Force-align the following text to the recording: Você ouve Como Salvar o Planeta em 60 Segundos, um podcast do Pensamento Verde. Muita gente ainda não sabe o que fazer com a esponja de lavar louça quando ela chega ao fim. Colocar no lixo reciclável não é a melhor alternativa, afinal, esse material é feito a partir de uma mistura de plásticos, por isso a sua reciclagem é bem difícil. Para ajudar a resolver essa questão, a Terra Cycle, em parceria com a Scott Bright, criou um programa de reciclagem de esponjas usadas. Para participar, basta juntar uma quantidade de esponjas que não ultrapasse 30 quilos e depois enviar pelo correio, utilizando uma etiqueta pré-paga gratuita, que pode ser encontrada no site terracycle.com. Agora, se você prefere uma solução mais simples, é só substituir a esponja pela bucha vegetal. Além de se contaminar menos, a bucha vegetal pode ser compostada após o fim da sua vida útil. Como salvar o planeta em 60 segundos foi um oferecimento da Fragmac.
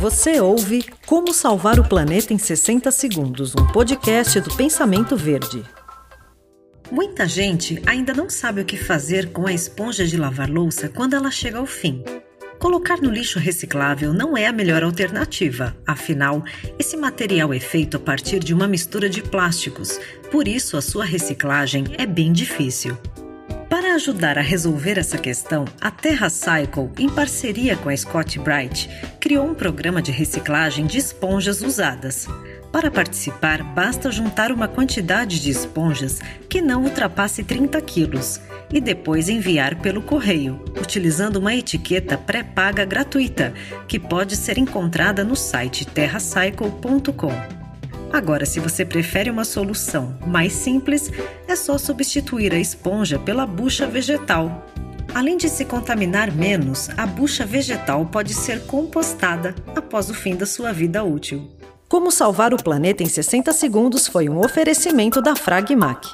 Você 0.00 0.40
ouve 0.40 0.82
Como 1.04 1.30
Salvar 1.34 1.78
o 1.78 1.86
Planeta 1.86 2.32
em 2.32 2.38
60 2.38 2.90
Segundos, 2.90 3.54
um 3.54 3.66
podcast 3.66 4.40
do 4.40 4.56
Pensamento 4.56 5.14
Verde. 5.14 5.62
Muita 6.90 7.28
gente 7.28 7.82
ainda 7.84 8.14
não 8.14 8.30
sabe 8.30 8.62
o 8.62 8.64
que 8.64 8.78
fazer 8.78 9.30
com 9.30 9.46
a 9.46 9.52
esponja 9.52 10.06
de 10.06 10.16
lavar 10.16 10.48
louça 10.48 10.88
quando 10.88 11.12
ela 11.12 11.30
chega 11.30 11.58
ao 11.58 11.66
fim. 11.66 12.02
Colocar 12.58 12.96
no 12.96 13.10
lixo 13.10 13.38
reciclável 13.38 14.14
não 14.14 14.34
é 14.34 14.46
a 14.46 14.52
melhor 14.54 14.82
alternativa, 14.82 15.76
afinal, 15.86 16.42
esse 16.78 16.96
material 16.96 17.52
é 17.52 17.60
feito 17.60 17.98
a 17.98 18.00
partir 18.00 18.38
de 18.38 18.54
uma 18.54 18.66
mistura 18.66 19.06
de 19.06 19.20
plásticos, 19.20 20.00
por 20.30 20.48
isso 20.48 20.78
a 20.78 20.80
sua 20.80 21.04
reciclagem 21.04 21.84
é 21.98 22.06
bem 22.06 22.32
difícil. 22.32 22.96
Para 23.90 23.96
ajudar 23.96 24.38
a 24.38 24.40
resolver 24.40 24.98
essa 24.98 25.18
questão, 25.18 25.64
a 25.80 25.90
Terra 25.90 26.30
Cycle, 26.30 26.90
em 26.96 27.08
parceria 27.08 27.76
com 27.76 27.88
a 27.88 27.96
Scott 27.96 28.38
Bright, 28.38 28.88
criou 29.18 29.44
um 29.44 29.52
programa 29.52 30.00
de 30.00 30.12
reciclagem 30.12 30.86
de 30.86 30.96
esponjas 30.96 31.60
usadas. 31.60 32.28
Para 32.70 32.88
participar, 32.88 33.64
basta 33.64 34.12
juntar 34.12 34.52
uma 34.52 34.68
quantidade 34.68 35.40
de 35.40 35.50
esponjas 35.50 36.20
que 36.48 36.60
não 36.60 36.84
ultrapasse 36.84 37.42
30 37.42 37.80
quilos 37.80 38.40
e 38.72 38.80
depois 38.80 39.28
enviar 39.28 39.74
pelo 39.80 40.02
correio, 40.02 40.64
utilizando 40.80 41.40
uma 41.40 41.52
etiqueta 41.52 42.16
pré-paga 42.16 42.84
gratuita, 42.84 43.52
que 43.88 43.98
pode 43.98 44.36
ser 44.36 44.56
encontrada 44.56 45.24
no 45.24 45.34
site 45.34 45.84
terracycle.com. 45.84 47.59
Agora, 48.12 48.44
se 48.44 48.58
você 48.58 48.84
prefere 48.84 49.30
uma 49.30 49.44
solução 49.44 50.18
mais 50.26 50.52
simples, 50.52 51.10
é 51.46 51.54
só 51.54 51.78
substituir 51.78 52.52
a 52.52 52.58
esponja 52.58 53.18
pela 53.18 53.46
bucha 53.46 53.86
vegetal. 53.86 54.66
Além 55.14 55.36
de 55.36 55.48
se 55.48 55.64
contaminar 55.64 56.32
menos, 56.32 56.88
a 56.96 57.06
bucha 57.06 57.44
vegetal 57.44 58.06
pode 58.06 58.34
ser 58.34 58.66
compostada 58.66 59.54
após 59.74 60.10
o 60.10 60.14
fim 60.14 60.36
da 60.36 60.46
sua 60.46 60.72
vida 60.72 61.02
útil. 61.04 61.50
Como 61.88 62.10
salvar 62.12 62.54
o 62.54 62.62
planeta 62.62 63.02
em 63.02 63.06
60 63.06 63.52
segundos 63.52 64.06
foi 64.06 64.28
um 64.28 64.38
oferecimento 64.38 65.20
da 65.20 65.34
Fragmac. 65.34 66.08